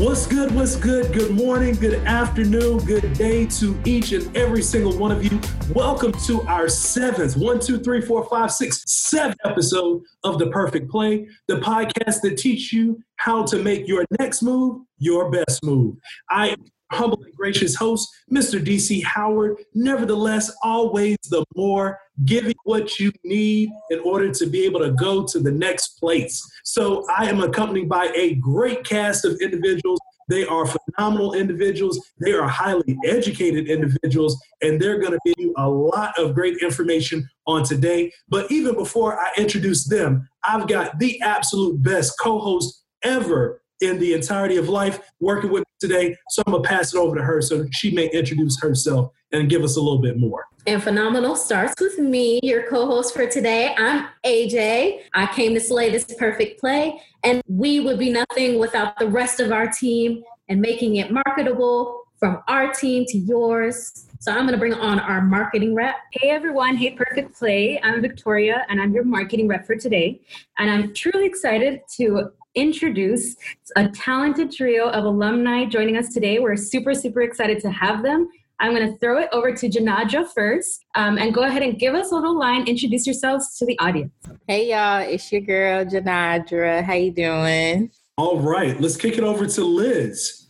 [0.00, 0.50] What's good?
[0.54, 1.12] What's good?
[1.12, 5.38] Good morning, good afternoon, good day to each and every single one of you.
[5.74, 10.90] Welcome to our seventh, one, two, three, four, five, six, seven episode of The Perfect
[10.90, 15.96] Play, the podcast that teach you how to make your next move your best move.
[16.30, 16.56] I
[16.92, 18.64] humble and gracious host, Mr.
[18.64, 19.56] DC Howard.
[19.74, 25.24] Nevertheless, always the more giving what you need in order to be able to go
[25.24, 26.46] to the next place.
[26.64, 29.98] So I am accompanied by a great cast of individuals.
[30.28, 31.98] They are phenomenal individuals.
[32.20, 36.58] They are highly educated individuals, and they're going to give you a lot of great
[36.58, 38.12] information on today.
[38.28, 43.98] But even before I introduce them, I've got the absolute best co host ever in
[43.98, 46.16] the entirety of life working with today.
[46.28, 49.48] So I'm going to pass it over to her so she may introduce herself and
[49.48, 50.44] give us a little bit more.
[50.66, 53.74] And phenomenal starts with me, your co host for today.
[53.78, 55.00] I'm AJ.
[55.14, 59.40] I came to slay this perfect play, and we would be nothing without the rest
[59.40, 64.06] of our team and making it marketable from our team to yours.
[64.20, 65.96] So I'm going to bring on our marketing rep.
[66.12, 67.80] Hey everyone, hey Perfect Play.
[67.82, 70.20] I'm Victoria and I'm your marketing rep for today.
[70.58, 73.36] And I'm truly excited to introduce
[73.76, 76.38] a talented trio of alumni joining us today.
[76.38, 78.28] We're super, super excited to have them.
[78.58, 81.94] I'm going to throw it over to Jenadra first um, and go ahead and give
[81.94, 82.66] us a little line.
[82.66, 84.12] Introduce yourselves to the audience.
[84.46, 86.82] Hey y'all, it's your girl Jenadra.
[86.84, 87.90] How you doing?
[88.18, 90.48] All right, let's kick it over to Liz.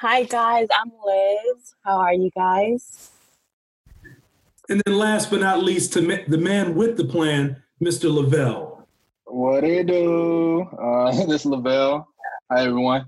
[0.00, 1.74] Hi guys, I'm Liz.
[1.84, 3.10] How are you guys?
[4.70, 8.10] And then last but not least, to the man with the plan, Mr.
[8.10, 8.71] LaVell.
[9.32, 10.60] What it do?
[10.78, 12.04] Uh, this is LaVell.
[12.50, 13.06] Hi, everyone.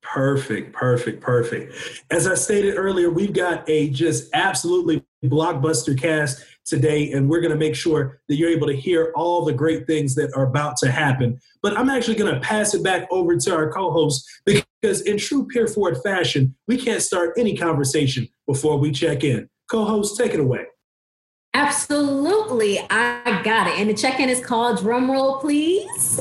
[0.00, 1.74] Perfect, perfect, perfect.
[2.10, 7.52] As I stated earlier, we've got a just absolutely blockbuster cast today, and we're going
[7.52, 10.78] to make sure that you're able to hear all the great things that are about
[10.78, 11.38] to happen.
[11.60, 15.18] But I'm actually going to pass it back over to our co host because, in
[15.18, 15.68] true Peer
[16.02, 19.46] fashion, we can't start any conversation before we check in.
[19.70, 20.64] Co host, take it away.
[21.56, 22.78] Absolutely.
[22.90, 23.78] I got it.
[23.78, 26.20] And the check in is called drum roll, please.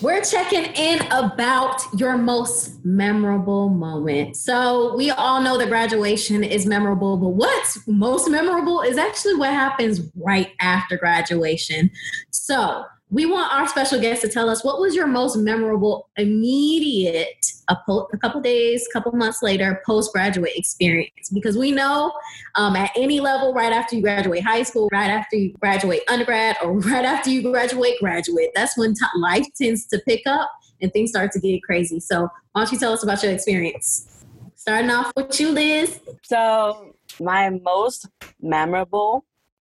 [0.00, 4.36] We're checking in about your most memorable moment.
[4.38, 9.50] So, we all know that graduation is memorable, but what's most memorable is actually what
[9.50, 11.90] happens right after graduation.
[12.30, 17.46] So, we want our special guest to tell us what was your most memorable immediate
[17.68, 21.30] a, po- a couple days couple months later postgraduate experience?
[21.32, 22.12] Because we know
[22.56, 26.56] um, at any level right after you graduate high school right after you graduate undergrad
[26.62, 30.92] or right after you graduate graduate that's when t- life tends to pick up and
[30.92, 32.00] things start to get crazy.
[32.00, 34.24] So why don't you tell us about your experience?
[34.54, 36.00] Starting off with you liz.
[36.24, 38.06] So my most
[38.40, 39.24] memorable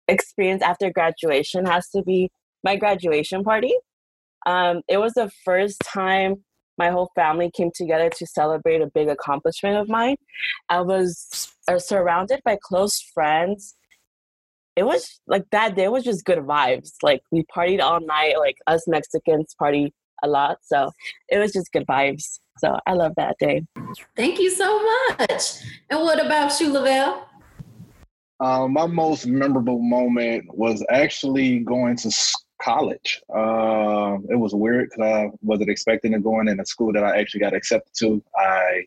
[0.08, 2.32] experience after graduation has to be
[2.64, 3.74] my graduation party.
[4.46, 6.44] Um, it was the first time
[6.78, 10.16] my whole family came together to celebrate a big accomplishment of mine.
[10.70, 13.76] I was uh, surrounded by close friends.
[14.76, 16.92] It was like that day was just good vibes.
[17.02, 19.92] Like we partied all night, like us Mexicans party
[20.24, 20.58] a lot.
[20.62, 20.92] So
[21.30, 22.40] it was just good vibes.
[22.60, 23.66] So I love that day.
[24.16, 24.84] Thank you so
[25.20, 25.64] much.
[25.90, 27.24] And what about you, LaVell?
[28.40, 32.12] Uh, my most memorable moment was actually going to
[32.62, 33.22] college.
[33.34, 37.04] Uh, it was weird because I wasn't expecting to go in in a school that
[37.04, 38.24] I actually got accepted to.
[38.36, 38.86] I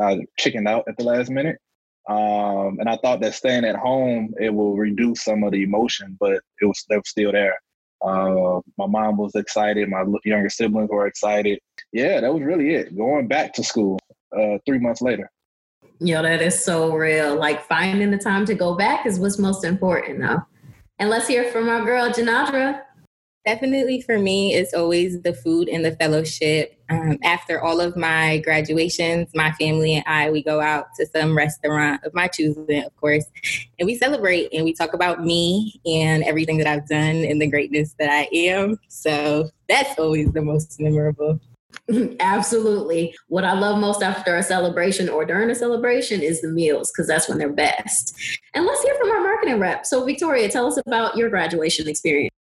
[0.00, 1.58] I chickened out at the last minute.
[2.08, 6.16] Um, and I thought that staying at home it will reduce some of the emotion,
[6.18, 7.56] but it was they were still there.
[8.02, 9.88] Uh, my mom was excited.
[9.88, 11.58] My younger siblings were excited.
[11.92, 12.96] Yeah, that was really it.
[12.96, 13.98] Going back to school
[14.36, 15.30] uh, three months later.
[16.00, 17.36] Yo, that is so real.
[17.36, 20.46] Like finding the time to go back is what's most important now.
[21.00, 22.82] And let's hear from our girl, Jenadra.
[23.46, 26.78] Definitely for me, it's always the food and the fellowship.
[26.90, 31.34] Um, after all of my graduations, my family and I, we go out to some
[31.34, 33.24] restaurant of my choosing, of course,
[33.78, 37.46] and we celebrate and we talk about me and everything that I've done and the
[37.46, 38.78] greatness that I am.
[38.88, 41.40] So that's always the most memorable.
[42.20, 43.14] Absolutely.
[43.28, 47.06] What I love most after a celebration or during a celebration is the meals because
[47.06, 48.16] that's when they're best.
[48.54, 49.86] And let's hear from our marketing rep.
[49.86, 52.34] So, Victoria, tell us about your graduation experience.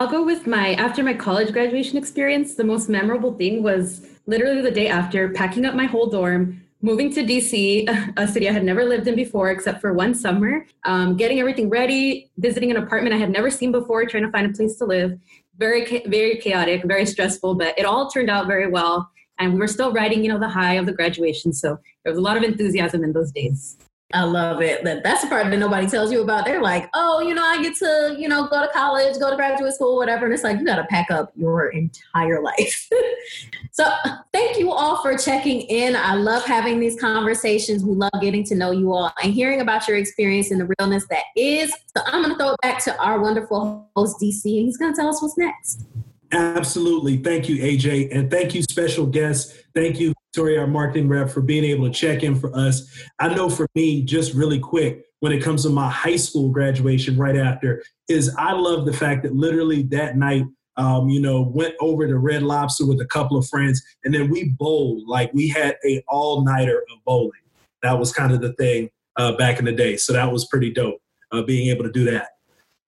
[0.00, 2.54] I'll go with my after my college graduation experience.
[2.54, 7.12] The most memorable thing was literally the day after packing up my whole dorm, moving
[7.14, 11.16] to DC, a city I had never lived in before except for one summer, um,
[11.16, 14.54] getting everything ready, visiting an apartment I had never seen before, trying to find a
[14.54, 15.18] place to live,
[15.58, 19.10] very very chaotic, very stressful, but it all turned out very well.
[19.38, 21.52] And we were still riding, you know, the high of the graduation.
[21.52, 23.78] So there was a lot of enthusiasm in those days.
[24.14, 24.84] I love it.
[24.84, 26.44] That that's the part that nobody tells you about.
[26.44, 29.36] They're like, oh, you know, I get to, you know, go to college, go to
[29.36, 30.26] graduate school, whatever.
[30.26, 32.88] And it's like you got to pack up your entire life.
[33.70, 33.90] so
[34.32, 35.96] thank you all for checking in.
[35.96, 37.84] I love having these conversations.
[37.84, 41.06] We love getting to know you all and hearing about your experience and the realness
[41.08, 41.72] that is.
[41.96, 44.92] So I'm going to throw it back to our wonderful host DC, and he's going
[44.92, 45.86] to tell us what's next.
[46.32, 47.18] Absolutely.
[47.18, 48.14] Thank you, AJ.
[48.16, 49.54] And thank you, special guests.
[49.74, 52.90] Thank you, Victoria, our marketing rep, for being able to check in for us.
[53.18, 57.18] I know for me, just really quick, when it comes to my high school graduation
[57.18, 60.44] right after, is I love the fact that literally that night,
[60.78, 64.30] um, you know, went over to Red Lobster with a couple of friends, and then
[64.30, 65.06] we bowled.
[65.06, 67.32] Like we had a all nighter of bowling.
[67.82, 69.98] That was kind of the thing uh, back in the day.
[69.98, 72.28] So that was pretty dope, uh, being able to do that.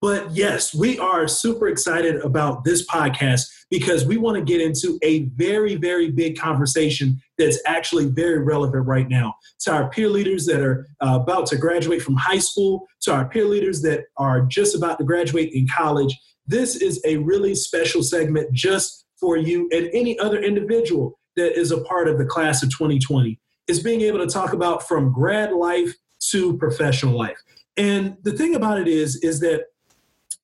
[0.04, 4.98] But yes, we are super excited about this podcast because we want to get into
[5.02, 10.44] a very, very big conversation that's actually very relevant right now to our peer leaders
[10.44, 14.42] that are uh, about to graduate from high school, to our peer leaders that are
[14.42, 16.14] just about to graduate in college.
[16.46, 21.70] This is a really special segment just for you and any other individual that is
[21.70, 23.40] a part of the class of 2020.
[23.68, 25.94] Is being able to talk about from grad life
[26.32, 27.38] to professional life.
[27.78, 29.64] And the thing about it is, is that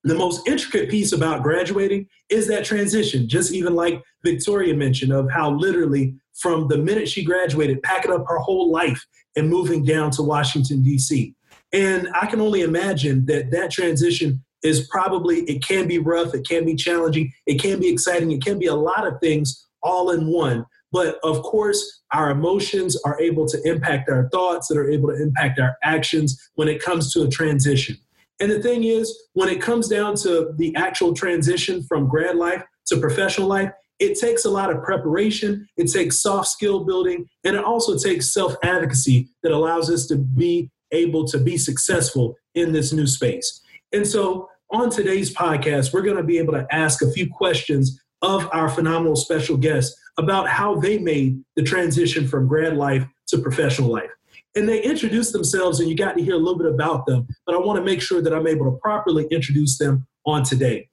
[0.03, 5.29] the most intricate piece about graduating is that transition, just even like Victoria mentioned, of
[5.29, 9.05] how literally from the minute she graduated, packing up her whole life
[9.35, 11.35] and moving down to Washington, D.C.
[11.73, 16.47] And I can only imagine that that transition is probably, it can be rough, it
[16.47, 20.11] can be challenging, it can be exciting, it can be a lot of things all
[20.11, 20.65] in one.
[20.91, 25.21] But of course, our emotions are able to impact our thoughts, that are able to
[25.21, 27.97] impact our actions when it comes to a transition.
[28.41, 32.63] And the thing is, when it comes down to the actual transition from grad life
[32.87, 37.55] to professional life, it takes a lot of preparation, it takes soft skill building, and
[37.55, 42.71] it also takes self advocacy that allows us to be able to be successful in
[42.71, 43.61] this new space.
[43.93, 48.01] And so, on today's podcast, we're going to be able to ask a few questions
[48.23, 53.37] of our phenomenal special guests about how they made the transition from grad life to
[53.37, 54.09] professional life
[54.55, 57.55] and they introduced themselves and you got to hear a little bit about them but
[57.55, 60.87] i want to make sure that i'm able to properly introduce them on today.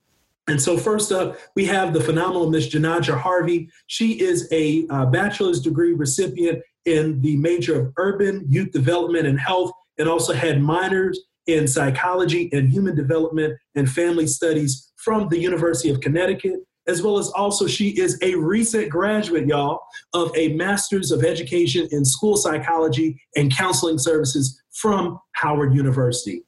[0.49, 3.69] And so first up we have the phenomenal miss jenadra harvey.
[3.87, 9.39] She is a uh, bachelor's degree recipient in the major of urban youth development and
[9.39, 15.39] health and also had minors in psychology and human development and family studies from the
[15.39, 19.81] university of connecticut as well as also she is a recent graduate, y'all,
[20.15, 26.43] of a Master's of Education in School Psychology and Counseling Services from Howard University.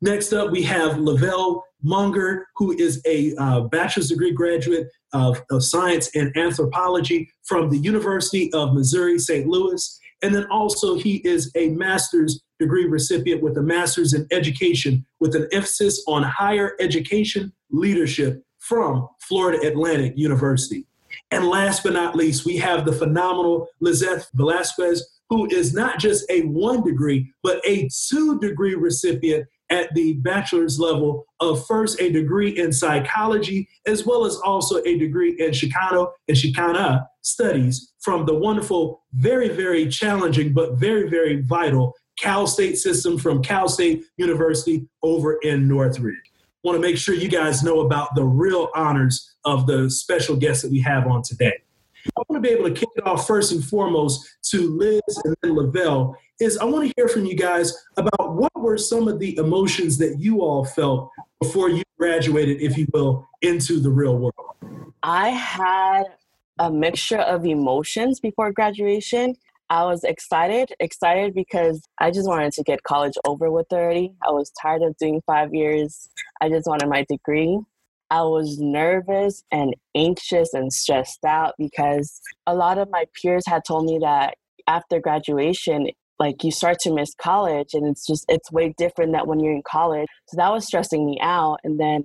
[0.00, 5.62] Next up, we have LaVell Monger, who is a uh, bachelor's degree graduate of, of
[5.62, 9.46] Science and Anthropology from the University of Missouri St.
[9.46, 10.00] Louis.
[10.22, 15.34] And then also, he is a master's degree recipient with a master's in education with
[15.36, 20.86] an emphasis on higher education leadership from Florida Atlantic University.
[21.30, 26.28] And last but not least, we have the phenomenal Lisseth Velasquez, who is not just
[26.30, 32.10] a one degree, but a two degree recipient at the bachelor's level of first a
[32.10, 38.26] degree in psychology, as well as also a degree in Chicano and Chicana studies from
[38.26, 44.04] the wonderful, very, very challenging, but very, very vital Cal State system from Cal State
[44.18, 46.33] University over in Northridge
[46.64, 50.62] want to make sure you guys know about the real honors of the special guests
[50.62, 51.52] that we have on today.
[52.16, 55.36] I want to be able to kick it off first and foremost to Liz and
[55.42, 56.16] then Lavelle.
[56.40, 59.98] Is I want to hear from you guys about what were some of the emotions
[59.98, 64.34] that you all felt before you graduated, if you will, into the real world.
[65.02, 66.04] I had
[66.58, 69.36] a mixture of emotions before graduation.
[69.70, 74.14] I was excited, excited because I just wanted to get college over with already.
[74.26, 76.08] I was tired of doing five years.
[76.40, 77.58] I just wanted my degree.
[78.10, 83.62] I was nervous and anxious and stressed out because a lot of my peers had
[83.66, 84.34] told me that
[84.66, 89.26] after graduation, like you start to miss college and it's just it's way different than
[89.26, 92.04] when you're in college so that was stressing me out and then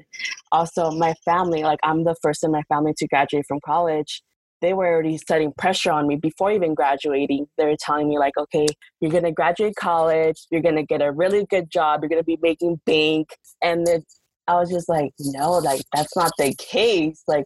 [0.51, 4.24] also my family like i'm the first in my family to graduate from college
[4.62, 7.48] they were already setting pressure on me before even graduating.
[7.58, 8.68] They were telling me, like, okay,
[9.00, 12.22] you're going to graduate college, you're going to get a really good job, you're going
[12.22, 13.30] to be making bank.
[13.62, 14.04] And then
[14.48, 17.24] I was just like, no, like, that's not the case.
[17.28, 17.46] Like,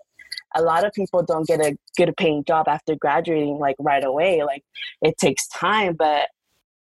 [0.55, 4.43] a lot of people don't get a good paying job after graduating, like, right away.
[4.43, 4.63] Like,
[5.01, 5.95] it takes time.
[5.95, 6.29] But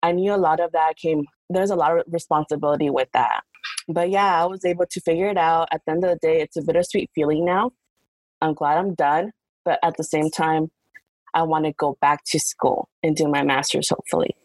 [0.01, 3.41] I knew a lot of that came, there's a lot of responsibility with that.
[3.87, 5.69] But yeah, I was able to figure it out.
[5.71, 7.71] At the end of the day, it's a bittersweet feeling now.
[8.41, 9.31] I'm glad I'm done
[9.65, 10.71] but at the same time,
[11.33, 14.35] I want to go back to school and do my master's, hopefully.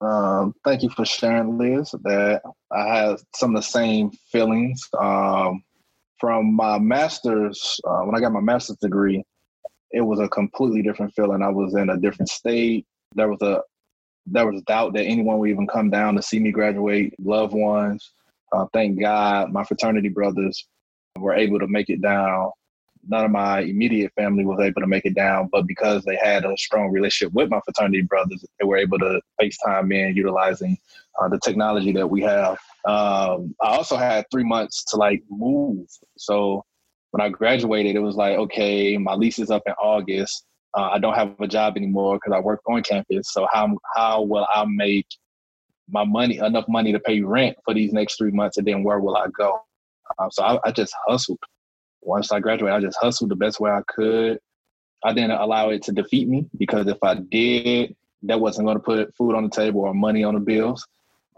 [0.00, 1.94] Um, thank you for sharing, Liz.
[2.04, 2.42] That
[2.72, 5.62] I had some of the same feelings um,
[6.18, 7.80] from my master's.
[7.86, 9.22] Uh, when I got my master's degree,
[9.90, 11.42] it was a completely different feeling.
[11.42, 12.86] I was in a different state.
[13.14, 13.62] There was a
[14.30, 17.14] there was doubt that anyone would even come down to see me graduate.
[17.18, 18.12] Loved ones,
[18.52, 20.66] uh, thank God, my fraternity brothers
[21.18, 22.50] were able to make it down
[23.06, 26.44] none of my immediate family was able to make it down, but because they had
[26.44, 30.76] a strong relationship with my fraternity brothers, they were able to FaceTime in utilizing
[31.20, 32.58] uh, the technology that we have.
[32.84, 35.86] Um, I also had three months to like move.
[36.16, 36.64] So
[37.10, 40.44] when I graduated, it was like, okay, my lease is up in August.
[40.76, 43.32] Uh, I don't have a job anymore because I work on campus.
[43.32, 45.06] So how how will I make
[45.90, 49.00] my money enough money to pay rent for these next three months, and then where
[49.00, 49.60] will I go?
[50.18, 51.38] Uh, so I, I just hustled
[52.02, 54.38] once I graduated, I just hustled the best way I could.
[55.04, 58.82] I didn't allow it to defeat me because if I did, that wasn't going to
[58.82, 60.86] put food on the table or money on the bills.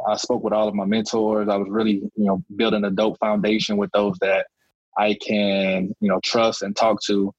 [0.07, 1.49] I spoke with all of my mentors.
[1.49, 4.47] I was really, you know, building a dope foundation with those that
[4.97, 7.35] I can, you know, trust and talk to,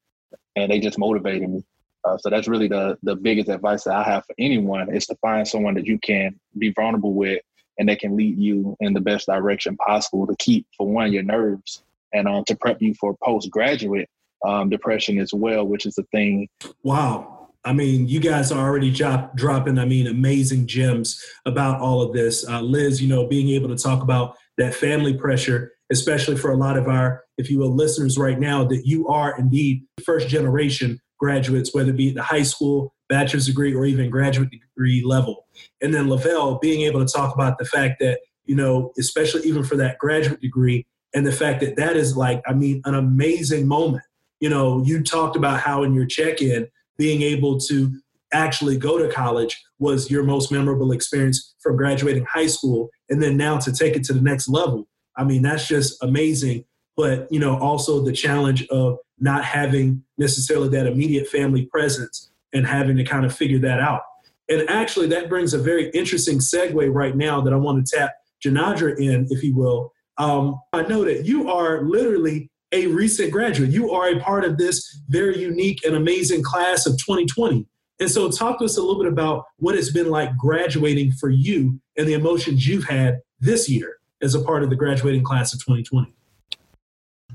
[0.56, 1.64] and they just motivated me.
[2.04, 5.16] Uh, so that's really the the biggest advice that I have for anyone is to
[5.22, 7.42] find someone that you can be vulnerable with
[7.78, 11.24] and that can lead you in the best direction possible to keep, for one, your
[11.24, 14.10] nerves and um, to prep you for postgraduate
[14.46, 16.48] um, depression as well, which is a thing.
[16.84, 17.50] Wow.
[17.64, 22.12] I mean, you guys are already drop, dropping, I mean, amazing gems about all of
[22.12, 22.48] this.
[22.48, 26.58] Uh, Liz, you know, being able to talk about that family pressure, especially for a
[26.58, 31.00] lot of our, if you will, listeners right now, that you are indeed first generation
[31.20, 35.46] graduates, whether it be at the high school, bachelor's degree, or even graduate degree level.
[35.82, 39.64] And then LaVell being able to talk about the fact that, you know, especially even
[39.64, 43.68] for that graduate degree, and the fact that that is like i mean an amazing
[43.68, 44.04] moment.
[44.40, 47.92] You know you talked about how in your check-in being able to
[48.34, 53.36] actually go to college was your most memorable experience from graduating high school and then
[53.38, 54.88] now to take it to the next level.
[55.18, 56.66] I mean that's just amazing.
[56.98, 62.66] But you know also the challenge of not having necessarily that immediate family presence and
[62.66, 64.02] having to kind of figure that out.
[64.50, 68.14] And actually that brings a very interesting segue right now that i want to tap
[68.44, 73.72] jenadra in if you will um, I know that you are literally a recent graduate.
[73.72, 77.66] You are a part of this very unique and amazing class of 2020.
[78.00, 81.30] And so, talk to us a little bit about what it's been like graduating for
[81.30, 85.54] you and the emotions you've had this year as a part of the graduating class
[85.54, 86.14] of 2020.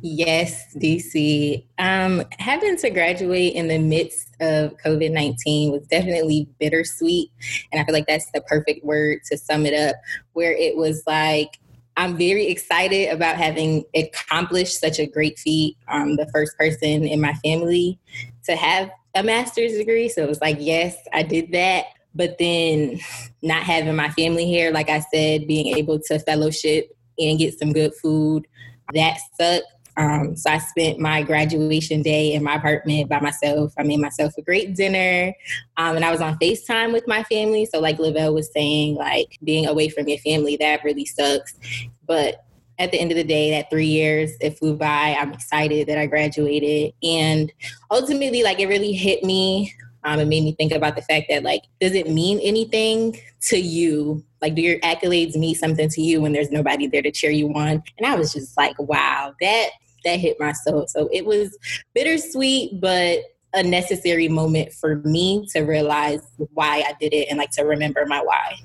[0.02, 1.64] Yes, DC.
[1.78, 7.30] Um, having to graduate in the midst of COVID 19 was definitely bittersweet.
[7.72, 9.96] And I feel like that's the perfect word to sum it up,
[10.32, 11.58] where it was like,
[11.96, 15.76] I'm very excited about having accomplished such a great feat.
[15.88, 17.98] I'm the first person in my family
[18.44, 20.08] to have a master's degree.
[20.08, 21.86] So it was like, yes, I did that.
[22.14, 22.98] But then
[23.42, 27.72] not having my family here, like I said, being able to fellowship and get some
[27.72, 28.46] good food,
[28.94, 29.66] that sucked.
[29.96, 33.72] Um, so I spent my graduation day in my apartment by myself.
[33.78, 35.34] I made myself a great dinner,
[35.76, 37.66] um, and I was on FaceTime with my family.
[37.66, 41.54] So, like LaVell was saying, like being away from your family that really sucks.
[42.06, 42.44] But
[42.78, 45.16] at the end of the day, that three years it flew by.
[45.18, 47.52] I'm excited that I graduated, and
[47.90, 49.72] ultimately, like it really hit me.
[50.04, 53.58] Um, it made me think about the fact that like, does it mean anything to
[53.58, 57.30] you like, do your accolades mean something to you when there's nobody there to cheer
[57.30, 57.82] you on?
[57.98, 59.70] And I was just like, wow, that
[60.06, 60.86] that hit my soul.
[60.88, 61.56] So it was
[61.94, 63.20] bittersweet, but
[63.52, 66.20] a necessary moment for me to realize
[66.54, 68.56] why I did it and like to remember my why.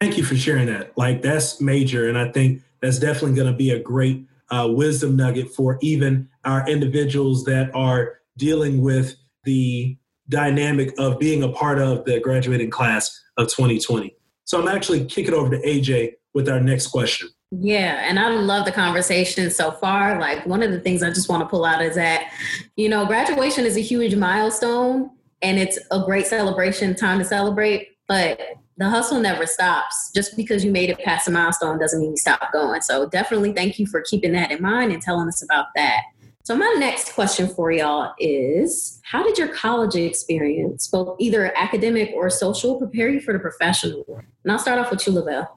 [0.00, 0.96] Thank you for sharing that.
[0.96, 5.16] Like that's major, and I think that's definitely going to be a great uh, wisdom
[5.16, 9.96] nugget for even our individuals that are dealing with the
[10.28, 14.16] dynamic of being a part of the graduating class of 2020.
[14.44, 17.28] So I'm actually kicking over to AJ with our next question.
[17.54, 20.18] Yeah, and I love the conversation so far.
[20.18, 22.32] Like one of the things I just want to pull out is that,
[22.76, 25.10] you know, graduation is a huge milestone
[25.42, 28.40] and it's a great celebration, time to celebrate, but
[28.78, 30.10] the hustle never stops.
[30.14, 32.80] Just because you made it past a milestone doesn't mean you stop going.
[32.80, 36.00] So definitely thank you for keeping that in mind and telling us about that.
[36.44, 42.12] So my next question for y'all is how did your college experience, both either academic
[42.14, 44.04] or social, prepare you for the professional?
[44.42, 45.48] And I'll start off with you, LaVell.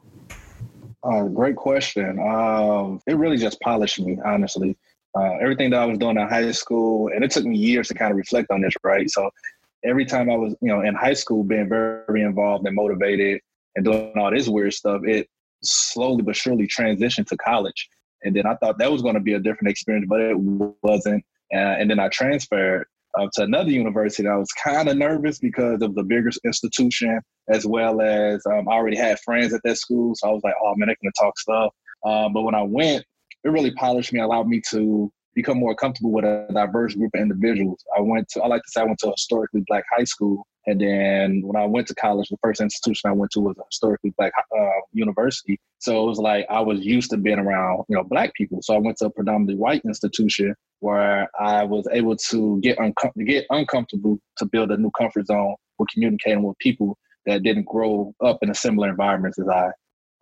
[1.05, 2.19] Uh, great question.
[2.19, 4.75] Um, it really just polished me, honestly.
[5.15, 7.93] Uh, everything that I was doing in high school, and it took me years to
[7.93, 9.09] kind of reflect on this, right?
[9.09, 9.29] So
[9.83, 13.39] every time I was, you know, in high school, being very involved and motivated
[13.75, 15.29] and doing all this weird stuff, it
[15.63, 17.87] slowly but surely transitioned to college.
[18.23, 21.23] And then I thought that was going to be a different experience, but it wasn't.
[21.53, 24.27] Uh, and then I transferred uh, to another university.
[24.27, 27.19] I was kind of nervous because of the bigger institution,
[27.49, 30.15] as well as um, I already had friends at that school.
[30.15, 31.73] So I was like, oh man, going to talk stuff.
[32.05, 33.03] Um, but when I went,
[33.43, 37.21] it really polished me, allowed me to become more comfortable with a diverse group of
[37.21, 37.83] individuals.
[37.95, 40.47] I went to, I like to say, I went to a historically black high school.
[40.67, 43.63] And then when I went to college, the first institution I went to was a
[43.69, 45.59] historically black uh, university.
[45.79, 48.59] So it was like I was used to being around, you know, black people.
[48.61, 52.77] So I went to a predominantly white institution where I was able to get
[53.25, 58.13] get uncomfortable to build a new comfort zone with communicating with people that didn't grow
[58.23, 59.71] up in a similar environment as I.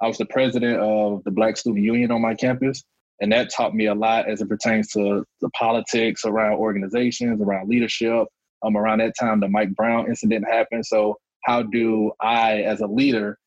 [0.02, 2.84] I was the president of the Black Student Union on my campus.
[3.22, 7.70] And that taught me a lot as it pertains to the politics around organizations, around
[7.70, 8.28] leadership.
[8.64, 10.86] Um, around that time, the Mike Brown incident happened.
[10.86, 13.38] So, how do I, as a leader,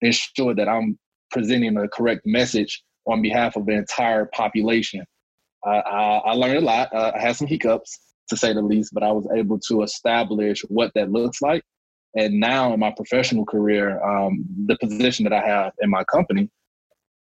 [0.00, 0.98] ensure that I'm
[1.30, 5.04] presenting the correct message on behalf of the entire population?
[5.64, 6.94] I, I, I learned a lot.
[6.94, 7.98] Uh, I had some hiccups,
[8.28, 11.62] to say the least, but I was able to establish what that looks like.
[12.16, 16.50] And now, in my professional career, um, the position that I have in my company,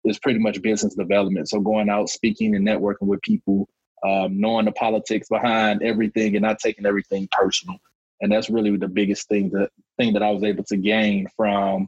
[0.05, 1.49] is pretty much business development.
[1.49, 3.67] So going out, speaking and networking with people,
[4.03, 7.77] um, knowing the politics behind everything and not taking everything personal.
[8.21, 11.87] And that's really the biggest thing that thing that I was able to gain from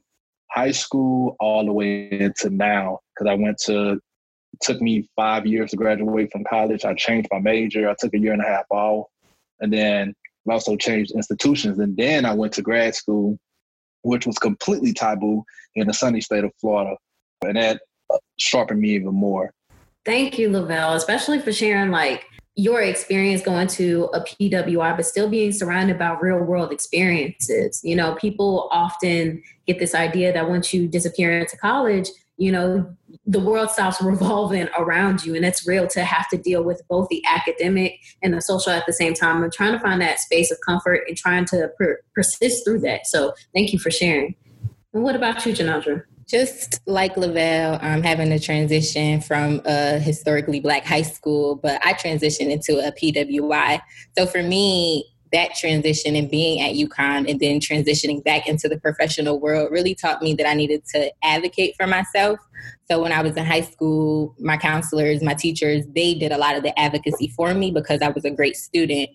[0.50, 3.00] high school all the way into now.
[3.14, 4.00] Because I went to
[4.62, 6.86] took me five years to graduate from college.
[6.86, 7.90] I changed my major.
[7.90, 9.08] I took a year and a half off,
[9.60, 10.14] and then
[10.50, 11.80] I also changed institutions.
[11.80, 13.38] And then I went to grad school,
[14.04, 15.44] which was completely taboo
[15.76, 16.96] in the sunny state of Florida.
[17.44, 17.82] And that
[18.38, 19.54] sharpened me even more.
[20.06, 25.30] Thank you, LaVell, especially for sharing like your experience going to a PWI, but still
[25.30, 27.80] being surrounded by real world experiences.
[27.84, 32.92] You know, people often get this idea that once you disappear into college, you know,
[33.26, 35.36] the world stops revolving around you.
[35.36, 38.86] And it's real to have to deal with both the academic and the social at
[38.86, 39.44] the same time.
[39.44, 43.06] I'm trying to find that space of comfort and trying to per- persist through that.
[43.06, 44.36] So thank you for sharing.
[44.94, 46.04] And what about you, Jenadra?
[46.32, 51.92] Just like LaVell, I'm having a transition from a historically black high school, but I
[51.92, 53.82] transitioned into a PWI.
[54.18, 58.80] So for me, that transition and being at UConn and then transitioning back into the
[58.80, 62.40] professional world really taught me that I needed to advocate for myself.
[62.90, 66.56] So when I was in high school, my counselors, my teachers, they did a lot
[66.56, 69.10] of the advocacy for me because I was a great student.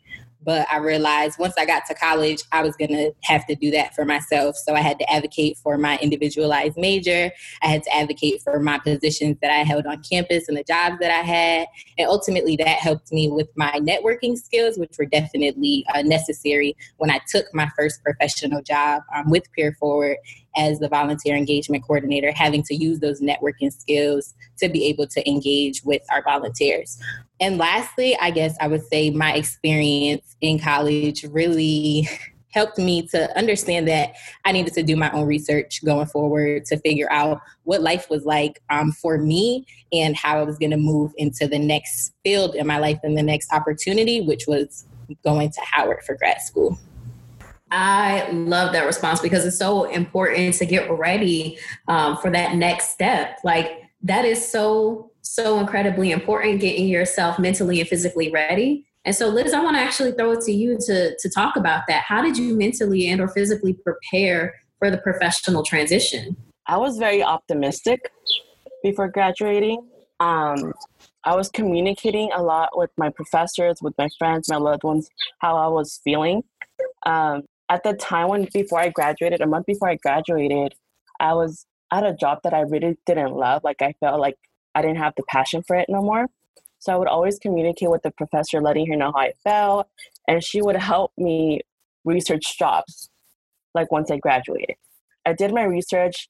[0.46, 3.72] But I realized once I got to college, I was going to have to do
[3.72, 4.56] that for myself.
[4.56, 7.32] So I had to advocate for my individualized major.
[7.62, 10.96] I had to advocate for my positions that I held on campus and the jobs
[11.00, 11.66] that I had.
[11.98, 17.10] And ultimately, that helped me with my networking skills, which were definitely uh, necessary when
[17.10, 20.16] I took my first professional job um, with Peer Forward
[20.56, 25.28] as the volunteer engagement coordinator, having to use those networking skills to be able to
[25.28, 26.98] engage with our volunteers.
[27.40, 32.08] And lastly, I guess I would say my experience in college really
[32.50, 34.14] helped me to understand that
[34.46, 38.24] I needed to do my own research going forward to figure out what life was
[38.24, 42.54] like um, for me and how I was going to move into the next field
[42.54, 44.86] in my life and the next opportunity, which was
[45.22, 46.78] going to Howard for grad school.
[47.70, 52.90] I love that response because it's so important to get ready um, for that next
[52.90, 53.38] step.
[53.44, 58.86] Like, that is so so incredibly important getting yourself mentally and physically ready.
[59.04, 61.82] And so, Liz, I want to actually throw it to you to, to talk about
[61.88, 62.02] that.
[62.02, 66.36] How did you mentally and or physically prepare for the professional transition?
[66.66, 68.10] I was very optimistic
[68.82, 69.86] before graduating.
[70.18, 70.72] Um,
[71.24, 75.08] I was communicating a lot with my professors, with my friends, my loved ones,
[75.40, 76.42] how I was feeling.
[77.04, 80.74] Um, at the time when before I graduated, a month before I graduated,
[81.20, 83.62] I was at a job that I really didn't love.
[83.64, 84.36] Like I felt like
[84.76, 86.26] I didn't have the passion for it no more.
[86.78, 89.88] So I would always communicate with the professor, letting her know how I felt,
[90.28, 91.62] and she would help me
[92.04, 93.08] research jobs.
[93.74, 94.76] Like once I graduated,
[95.24, 96.28] I did my research.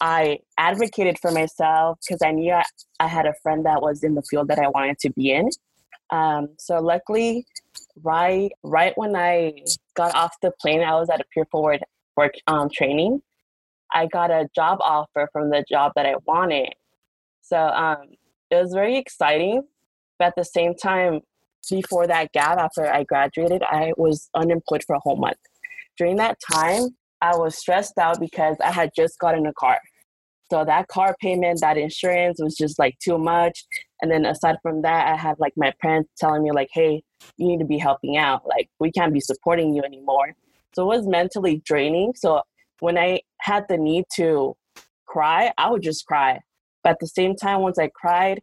[0.00, 2.64] I advocated for myself because I knew I,
[2.98, 5.48] I, had a friend that was in the field that I wanted to be in.
[6.10, 7.46] Um, so luckily,
[8.02, 9.54] right right when I
[9.94, 11.82] got off the plane, I was at a peer forward
[12.16, 13.22] work um, training.
[13.92, 16.74] I got a job offer from the job that I wanted,
[17.44, 17.98] so um,
[18.50, 19.62] it was very exciting.
[20.18, 21.20] But at the same time,
[21.70, 25.38] before that gap, after I graduated, I was unemployed for a whole month.
[25.98, 26.88] During that time,
[27.20, 29.78] I was stressed out because I had just gotten a car.
[30.50, 33.64] So that car payment, that insurance was just like too much.
[34.02, 37.02] And then aside from that, I had like my parents telling me like, hey,
[37.36, 38.42] you need to be helping out.
[38.46, 40.34] Like we can't be supporting you anymore.
[40.74, 42.12] So it was mentally draining.
[42.16, 42.42] So
[42.80, 44.54] when I had the need to
[45.06, 46.40] cry, I would just cry.
[46.84, 48.40] But at the same time, once I cried,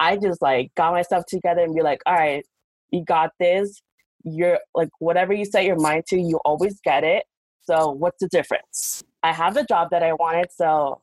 [0.00, 2.44] I just like got myself together and be like, all right,
[2.90, 3.80] you got this.
[4.24, 7.24] you're like whatever you set your mind to, you always get it.
[7.62, 9.02] So what's the difference?
[9.22, 11.00] I have the job that I wanted, so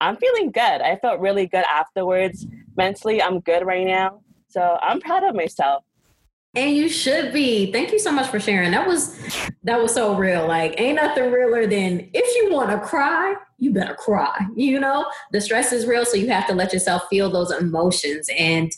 [0.00, 0.60] I'm feeling good.
[0.60, 2.46] I felt really good afterwards.
[2.76, 4.20] Mentally, I'm good right now.
[4.48, 5.84] So I'm proud of myself.
[6.56, 7.72] And you should be.
[7.72, 8.70] Thank you so much for sharing.
[8.70, 9.18] That was
[9.64, 10.46] that was so real.
[10.46, 14.46] Like ain't nothing realer than if you want to cry, you better cry.
[14.54, 18.28] You know, the stress is real, so you have to let yourself feel those emotions.
[18.38, 18.70] And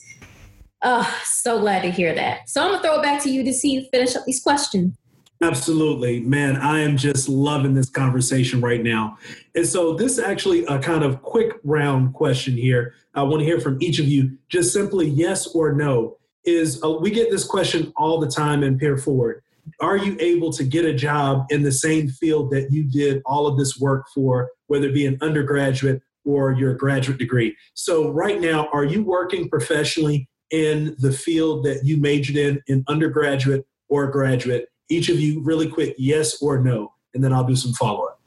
[0.83, 2.49] uh, so glad to hear that.
[2.49, 4.96] So I'm gonna throw it back to you to see you finish up these questions.
[5.42, 6.57] Absolutely, man.
[6.57, 9.18] I am just loving this conversation right now.
[9.55, 12.94] And so, this is actually a kind of quick round question here.
[13.14, 16.16] I want to hear from each of you, just simply yes or no.
[16.44, 19.42] Is uh, we get this question all the time in Peer Forward.
[19.81, 23.46] Are you able to get a job in the same field that you did all
[23.46, 27.57] of this work for, whether it be an undergraduate or your graduate degree?
[27.74, 32.85] So, right now, are you working professionally in the field that you majored in, in
[32.88, 34.68] undergraduate or graduate?
[34.88, 38.20] each of you really quick yes or no and then i'll do some follow-up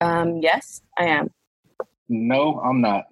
[0.00, 1.30] um yes i am
[2.08, 3.04] no i'm not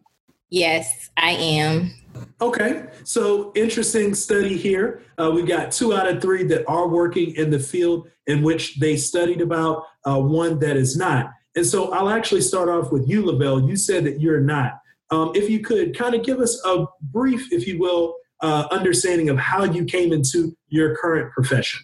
[0.51, 1.93] yes i am
[2.41, 7.35] okay so interesting study here uh, we've got two out of three that are working
[7.37, 11.93] in the field in which they studied about uh, one that is not and so
[11.93, 15.61] i'll actually start off with you lavell you said that you're not um, if you
[15.61, 19.85] could kind of give us a brief if you will uh, understanding of how you
[19.85, 21.81] came into your current profession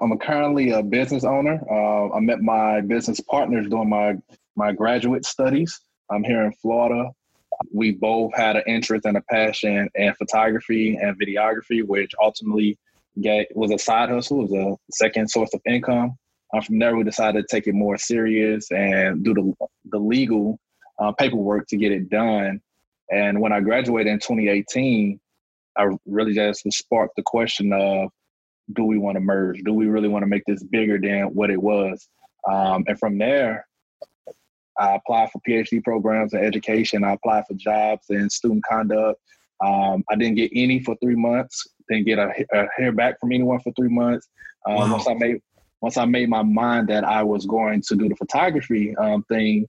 [0.00, 1.60] I'm currently a business owner.
[1.70, 4.14] Uh, I met my business partners during my
[4.56, 5.80] my graduate studies.
[6.10, 7.10] I'm here in Florida.
[7.72, 12.78] We both had an interest and a passion in photography and videography, which ultimately
[13.20, 16.16] get, was a side hustle, was a second source of income.
[16.52, 19.54] Uh, from there, we decided to take it more serious and do the,
[19.90, 20.58] the legal
[20.98, 22.60] uh, paperwork to get it done.
[23.10, 25.20] And when I graduated in 2018,
[25.76, 28.10] I really just sparked the question of
[28.72, 29.62] do we want to merge?
[29.64, 32.08] Do we really want to make this bigger than what it was?
[32.48, 33.66] Um, and from there,
[34.80, 37.04] I applied for PhD programs in education.
[37.04, 39.20] I applied for jobs in student conduct.
[39.62, 41.66] Um, I didn't get any for three months.
[41.88, 44.28] Didn't get a, a hair back from anyone for three months.
[44.66, 44.92] Um, wow.
[44.92, 45.40] Once I made
[45.82, 49.66] once I made my mind that I was going to do the photography um, thing,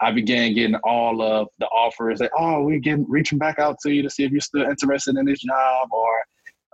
[0.00, 3.92] I began getting all of the offers that oh we're getting reaching back out to
[3.92, 6.22] you to see if you're still interested in this job or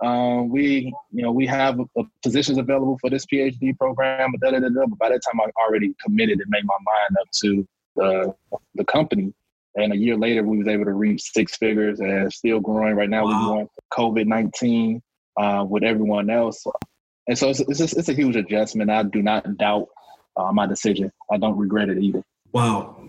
[0.03, 4.41] um, we, you know, we have a, a positions available for this PhD program, but,
[4.41, 7.27] da, da, da, but by that time I already committed and made my mind up
[7.43, 8.35] to the
[8.75, 9.33] the company.
[9.77, 12.95] And a year later, we was able to reach six figures and still growing.
[12.95, 13.31] Right now, wow.
[13.31, 15.01] we're going COVID nineteen
[15.37, 16.65] uh, with everyone else,
[17.27, 18.89] and so it's it's, just, it's a huge adjustment.
[18.89, 19.87] I do not doubt
[20.37, 21.11] uh, my decision.
[21.29, 22.23] I don't regret it either.
[22.53, 23.03] Wow,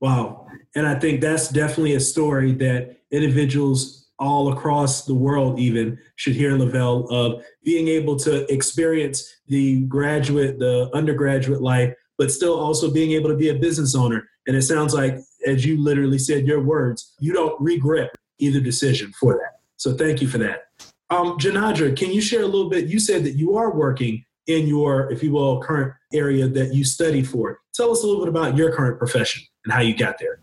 [0.00, 5.98] wow, and I think that's definitely a story that individuals all across the world even
[6.16, 12.58] should hear LaVell of being able to experience the graduate, the undergraduate life, but still
[12.58, 14.28] also being able to be a business owner.
[14.46, 19.12] And it sounds like, as you literally said your words, you don't regret either decision
[19.20, 19.60] for that.
[19.76, 20.68] So thank you for that.
[21.10, 22.86] Um, Jenadra, can you share a little bit?
[22.86, 26.84] You said that you are working in your, if you will, current area that you
[26.84, 27.60] studied for.
[27.74, 30.38] Tell us a little bit about your current profession and how you got there.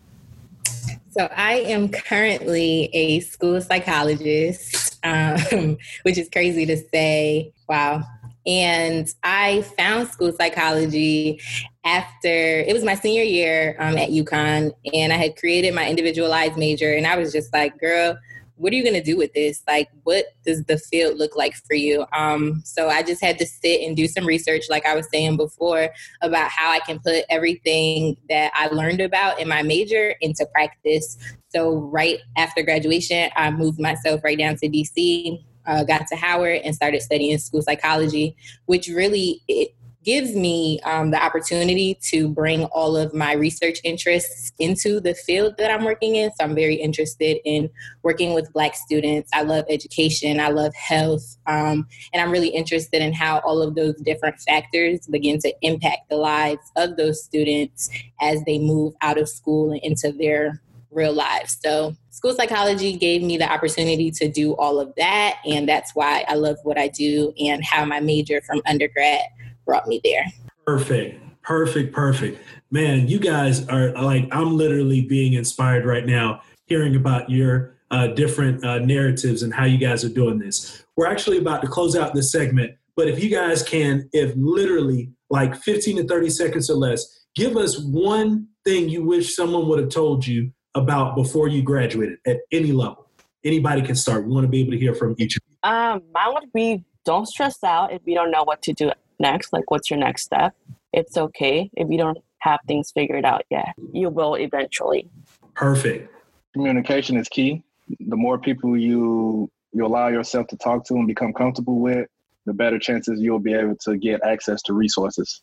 [1.16, 7.52] So I am currently a school psychologist, um, which is crazy to say.
[7.68, 8.02] Wow.
[8.44, 11.40] And I found school psychology
[11.84, 16.56] after it was my senior year um, at UConn, and I had created my individualized
[16.56, 16.92] major.
[16.92, 18.18] And I was just like, girl,
[18.56, 19.62] what are you going to do with this?
[19.66, 22.06] Like, what does the field look like for you?
[22.12, 25.36] Um, so I just had to sit and do some research, like I was saying
[25.36, 25.90] before,
[26.22, 31.18] about how I can put everything that I learned about in my major into practice.
[31.48, 35.44] So right after graduation, I moved myself right down to DC.
[35.66, 38.36] Uh, got to Howard and started studying school psychology,
[38.66, 44.52] which really it, gives me um, the opportunity to bring all of my research interests
[44.58, 46.30] into the field that I'm working in.
[46.34, 47.70] So I'm very interested in
[48.02, 49.30] working with Black students.
[49.32, 53.74] I love education, I love health, um, and I'm really interested in how all of
[53.74, 57.88] those different factors begin to impact the lives of those students
[58.20, 61.58] as they move out of school and into their real lives.
[61.62, 65.38] So, school psychology gave me the opportunity to do all of that.
[65.44, 69.22] And that's why I love what I do and how my major from undergrad
[69.64, 70.24] brought me there.
[70.66, 71.20] Perfect.
[71.42, 71.94] Perfect.
[71.94, 72.42] Perfect.
[72.70, 78.08] Man, you guys are like, I'm literally being inspired right now hearing about your uh,
[78.08, 80.84] different uh, narratives and how you guys are doing this.
[80.96, 85.12] We're actually about to close out this segment, but if you guys can, if literally
[85.30, 89.78] like 15 to 30 seconds or less, give us one thing you wish someone would
[89.78, 93.08] have told you about before you graduated at any level.
[93.44, 94.26] Anybody can start.
[94.26, 95.70] We want to be able to hear from each of you.
[95.70, 98.90] Um, mine would be don't stress out if you don't know what to do
[99.24, 99.52] next.
[99.52, 100.54] Like, what's your next step?
[100.92, 103.74] It's okay if you don't have things figured out yet.
[103.92, 105.08] You will eventually.
[105.54, 106.12] Perfect.
[106.52, 107.64] Communication is key.
[108.00, 112.06] The more people you you allow yourself to talk to and become comfortable with,
[112.46, 115.42] the better chances you'll be able to get access to resources.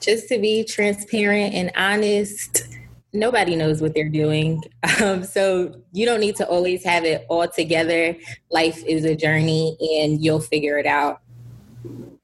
[0.00, 2.68] Just to be transparent and honest,
[3.12, 4.62] nobody knows what they're doing.
[5.02, 8.16] Um, so you don't need to always have it all together.
[8.52, 11.20] Life is a journey and you'll figure it out.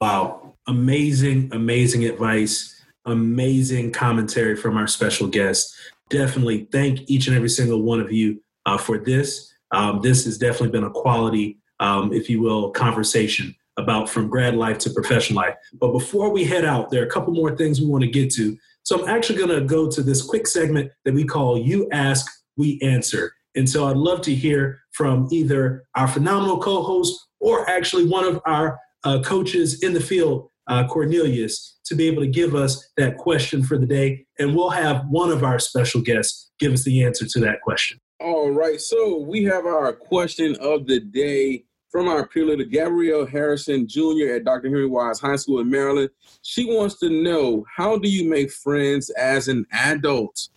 [0.01, 0.50] Wow.
[0.67, 2.77] Amazing, amazing advice.
[3.07, 5.75] Amazing commentary from our special guest.
[6.11, 9.53] Definitely thank each and every single one of you uh, for this.
[9.73, 14.55] Um, this has definitely been a quality, um, if you will, conversation about from grad
[14.55, 15.55] life to professional life.
[15.81, 18.31] But before we head out, there are a couple more things we want to get
[18.35, 18.57] to.
[18.83, 22.31] So I'm actually going to go to this quick segment that we call You Ask,
[22.57, 23.33] We Answer.
[23.57, 28.25] And so I'd love to hear from either our phenomenal co host or actually one
[28.25, 32.89] of our uh, coaches in the field, uh, Cornelius, to be able to give us
[32.97, 34.25] that question for the day.
[34.39, 37.99] And we'll have one of our special guests give us the answer to that question.
[38.21, 38.81] All right.
[38.81, 44.35] So we have our question of the day from our peer leader, Gabrielle Harrison Jr.
[44.37, 44.69] at Dr.
[44.69, 46.11] Henry Wise High School in Maryland.
[46.43, 50.49] She wants to know how do you make friends as an adult?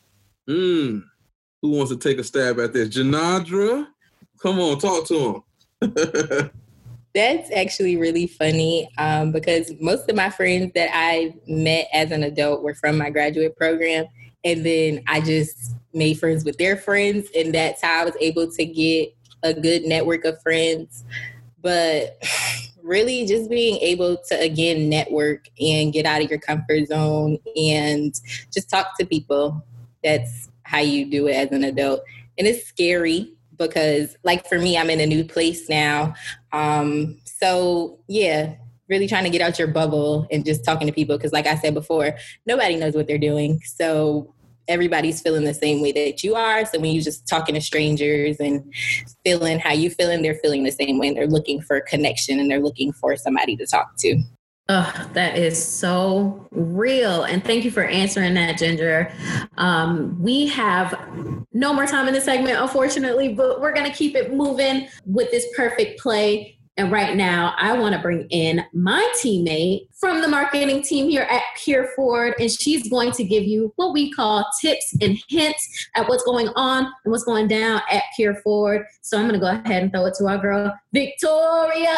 [0.48, 1.00] Hmm.
[1.64, 2.90] Who wants to take a stab at this?
[2.90, 3.88] Jenadra?
[4.40, 5.44] Come on, talk to
[5.82, 6.52] him.
[7.14, 12.24] That's actually really funny um, because most of my friends that I met as an
[12.24, 14.06] adult were from my graduate program.
[14.44, 17.30] And then I just made friends with their friends.
[17.36, 21.04] And that's how I was able to get a good network of friends.
[21.62, 22.18] But
[22.82, 28.20] really, just being able to, again, network and get out of your comfort zone and
[28.52, 29.64] just talk to people.
[30.04, 32.04] That's how you do it as an adult.
[32.40, 36.14] And it's scary because like for me i'm in a new place now.
[36.52, 38.56] Um so yeah
[38.90, 41.56] really trying to get out your bubble and just talking to people because like i
[41.56, 43.60] said before nobody knows what they're doing.
[43.66, 44.34] So
[44.68, 46.66] everybody's feeling the same way that you are.
[46.66, 48.74] So when you're just talking to strangers and
[49.24, 52.50] feeling how you feeling they're feeling the same way and they're looking for connection and
[52.50, 54.22] they're looking for somebody to talk to
[54.70, 57.24] Oh, that is so real.
[57.24, 59.12] And thank you for answering that, Ginger.
[59.58, 60.98] Um, we have
[61.52, 65.30] no more time in this segment, unfortunately, but we're going to keep it moving with
[65.32, 66.58] this perfect play.
[66.78, 71.28] And right now, I want to bring in my teammate from the marketing team here
[71.30, 75.90] at Peer Forward, and she's going to give you what we call tips and hints
[75.96, 78.86] at what's going on and what's going down at Peer Forward.
[79.02, 81.96] So I'm going to go ahead and throw it to our girl, Victoria.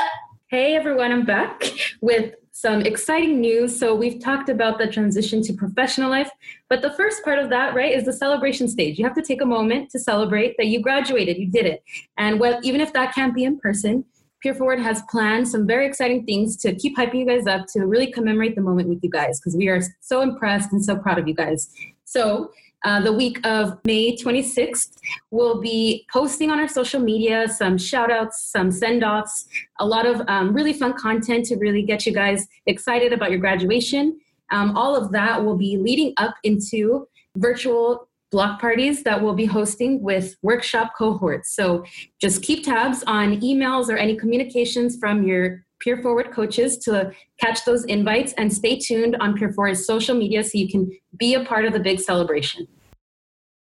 [0.48, 1.64] Hey everyone, I'm back
[2.02, 3.78] with some exciting news.
[3.78, 6.32] So we've talked about the transition to professional life,
[6.70, 8.98] but the first part of that, right, is the celebration stage.
[8.98, 11.84] You have to take a moment to celebrate that you graduated, you did it.
[12.18, 14.06] And well, even if that can't be in person,
[14.42, 17.88] Peer Forward has planned some very exciting things to keep hyping you guys up to
[17.88, 21.20] really commemorate the moment with you guys because we are so impressed and so proud
[21.20, 21.70] of you guys.
[22.06, 22.52] So
[22.86, 24.98] uh, the week of May 26th,
[25.32, 29.48] we'll be posting on our social media some shout outs, some send offs,
[29.80, 33.40] a lot of um, really fun content to really get you guys excited about your
[33.40, 34.20] graduation.
[34.52, 39.46] Um, all of that will be leading up into virtual block parties that we'll be
[39.46, 41.56] hosting with workshop cohorts.
[41.56, 41.84] So
[42.22, 47.66] just keep tabs on emails or any communications from your Peer Forward coaches to catch
[47.66, 51.44] those invites and stay tuned on Peer Forward's social media so you can be a
[51.44, 52.68] part of the big celebration.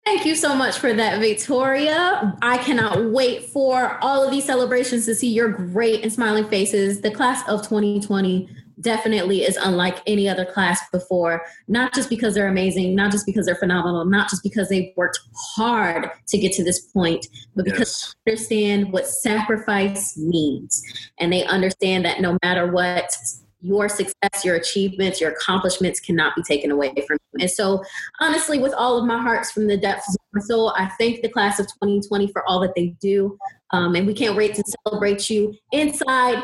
[0.06, 2.36] Thank you so much for that, Victoria.
[2.42, 7.02] I cannot wait for all of these celebrations to see your great and smiling faces.
[7.02, 8.50] The class of 2020
[8.82, 13.46] definitely is unlike any other class before, not just because they're amazing, not just because
[13.46, 15.20] they're phenomenal, not just because they've worked
[15.56, 18.16] hard to get to this point, but because yes.
[18.26, 20.82] they understand what sacrifice means.
[21.20, 23.16] And they understand that no matter what,
[23.62, 27.42] your success, your achievements, your accomplishments cannot be taken away from you.
[27.42, 27.84] And so,
[28.22, 31.30] honestly, with all of my hearts from the depths of my soul, I thank the
[31.30, 33.38] class of 2020 for all that they do.
[33.72, 36.42] Um, and we can't wait to celebrate you inside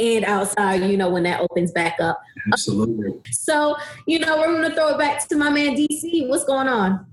[0.00, 2.20] and outside, you know, when that opens back up.
[2.52, 3.20] Absolutely.
[3.30, 6.26] So, you know, we're going to throw it back to my man DC.
[6.28, 7.06] What's going on?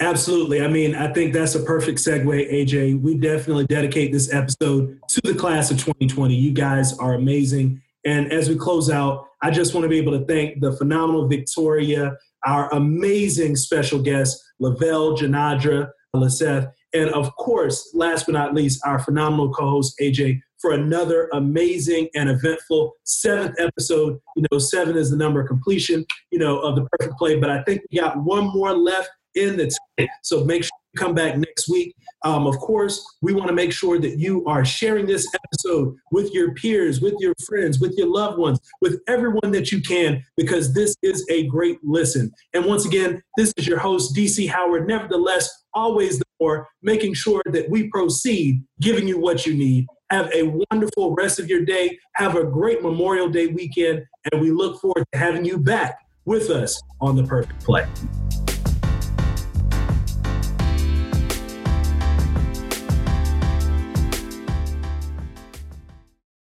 [0.00, 0.62] Absolutely.
[0.62, 3.00] I mean, I think that's a perfect segue, AJ.
[3.00, 6.34] We definitely dedicate this episode to the class of 2020.
[6.34, 7.80] You guys are amazing.
[8.04, 11.28] And as we close out, I just want to be able to thank the phenomenal
[11.28, 18.80] Victoria, our amazing special guest, LaVell Jenadra Lisseth, and of course, last but not least,
[18.84, 24.18] our phenomenal co-host, AJ, for another amazing and eventful seventh episode.
[24.36, 27.38] You know, seven is the number of completion, you know, of the perfect play.
[27.38, 30.10] But I think we got one more left in the tank.
[30.22, 31.94] So make sure you come back next week.
[32.24, 36.32] Um, of course, we want to make sure that you are sharing this episode with
[36.32, 40.72] your peers, with your friends, with your loved ones, with everyone that you can, because
[40.72, 42.30] this is a great listen.
[42.52, 44.86] And once again, this is your host, DC Howard.
[44.86, 49.86] Nevertheless, always the more, making sure that we proceed, giving you what you need.
[50.12, 51.98] Have a wonderful rest of your day.
[52.16, 54.04] Have a great Memorial Day weekend.
[54.30, 57.86] And we look forward to having you back with us on The Perfect Play.